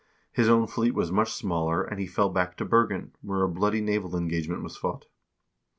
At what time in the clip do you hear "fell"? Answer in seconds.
2.07-2.29